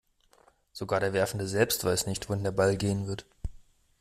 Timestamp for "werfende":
1.13-1.47